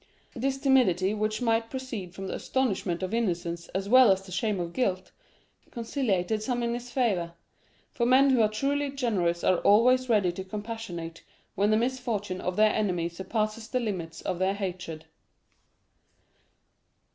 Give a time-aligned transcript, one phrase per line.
[0.35, 4.59] This timidity, which might proceed from the astonishment of innocence as well as the shame
[4.59, 5.11] of guilt,
[5.69, 7.33] conciliated some in his favor;
[7.91, 11.21] for men who are truly generous are always ready to compassionate
[11.53, 15.05] when the misfortune of their enemy surpasses the limits of their hatred.